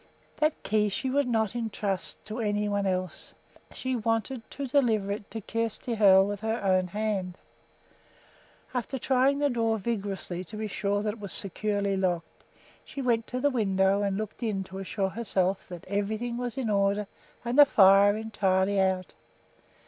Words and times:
That 0.37 0.63
key 0.63 0.89
she 0.89 1.11
would 1.11 1.27
not 1.27 1.53
intrust 1.55 2.25
to 2.25 2.39
any 2.39 2.67
one 2.67 2.87
else; 2.87 3.35
she 3.71 3.95
wanted 3.95 4.41
to 4.49 4.65
deliver 4.65 5.11
it 5.11 5.29
to 5.29 5.41
Kjersti 5.41 5.93
Hoel 5.95 6.25
with 6.25 6.39
her 6.39 6.59
own 6.63 6.87
hand. 6.87 7.37
After 8.73 8.97
trying 8.97 9.37
the 9.37 9.47
door 9.51 9.77
vigorously 9.77 10.43
to 10.45 10.57
be 10.57 10.67
sure 10.67 11.03
that 11.03 11.13
it 11.13 11.19
was 11.19 11.31
securely 11.33 11.97
locked, 11.97 12.45
she 12.83 12.99
went 13.03 13.27
to 13.27 13.39
the 13.39 13.51
window 13.51 14.01
and 14.01 14.17
looked 14.17 14.41
in 14.41 14.63
to 14.63 14.79
assure 14.79 15.09
herself 15.09 15.67
that 15.69 15.85
everything 15.85 16.35
was 16.35 16.57
in 16.57 16.71
order 16.71 17.05
and 17.45 17.59
the 17.59 17.65
fire 17.67 18.17
entirely 18.17 18.79
out. 18.79 19.13